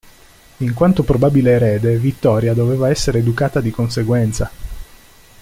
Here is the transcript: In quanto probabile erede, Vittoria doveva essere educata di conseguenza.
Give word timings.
In 0.57 0.73
quanto 0.73 1.03
probabile 1.03 1.51
erede, 1.51 1.99
Vittoria 1.99 2.55
doveva 2.55 2.89
essere 2.89 3.19
educata 3.19 3.61
di 3.61 3.69
conseguenza. 3.69 4.49